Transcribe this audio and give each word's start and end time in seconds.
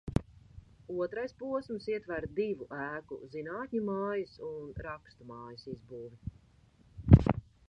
Otrais 1.05 1.35
posms 1.41 1.85
ietver 1.91 2.27
divu 2.39 2.69
ēku– 2.87 3.19
Zinātņu 3.35 3.85
mājas 3.91 4.35
un 4.49 4.75
Rakstu 4.89 5.33
mājas– 5.35 5.71
izbūvi. 5.75 7.33